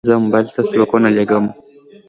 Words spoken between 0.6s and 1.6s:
سبقونه لیکم.